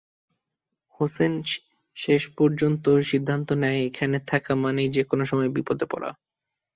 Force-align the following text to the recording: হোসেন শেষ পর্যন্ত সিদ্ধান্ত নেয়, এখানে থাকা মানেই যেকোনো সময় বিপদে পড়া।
হোসেন 0.99 1.33
শেষ 1.97 2.21
পর্যন্ত 2.37 2.85
সিদ্ধান্ত 3.09 3.49
নেয়, 3.61 3.79
এখানে 3.87 4.17
থাকা 4.27 4.53
মানেই 4.55 4.93
যেকোনো 4.95 5.23
সময় 5.25 5.51
বিপদে 5.55 5.85
পড়া। 5.91 6.09